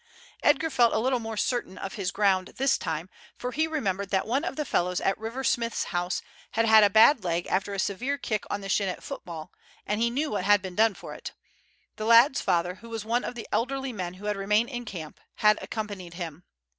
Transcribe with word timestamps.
Edgar 0.41 0.71
felt 0.71 0.95
a 0.95 0.97
little 0.97 1.19
more 1.19 1.37
certain 1.37 1.77
of 1.77 1.93
his 1.93 2.09
ground 2.09 2.53
this 2.57 2.75
time, 2.79 3.07
for 3.37 3.51
he 3.51 3.67
remembered 3.67 4.09
that 4.09 4.25
one 4.25 4.43
of 4.43 4.55
the 4.55 4.65
fellows 4.65 4.99
at 4.99 5.15
River 5.19 5.43
Smith's 5.43 5.83
house 5.93 6.23
had 6.53 6.65
had 6.65 6.83
a 6.83 6.89
bad 6.89 7.23
leg 7.23 7.45
after 7.45 7.71
a 7.75 7.77
severe 7.77 8.17
kick 8.17 8.43
on 8.49 8.61
the 8.61 8.67
shin 8.67 8.89
at 8.89 9.03
football, 9.03 9.51
and 9.85 10.01
he 10.01 10.09
knew 10.09 10.31
what 10.31 10.43
had 10.43 10.59
been 10.59 10.73
done 10.73 10.95
for 10.95 11.13
it. 11.13 11.33
The 11.97 12.05
lad's 12.05 12.41
father, 12.41 12.73
who 12.81 12.89
was 12.89 13.05
one 13.05 13.23
of 13.23 13.35
the 13.35 13.47
elderly 13.51 13.93
men 13.93 14.15
who 14.15 14.25
had 14.25 14.37
remained 14.37 14.69
in 14.71 14.85
camp, 14.85 15.19
had 15.35 15.59
accompanied 15.61 16.15
him. 16.15 16.45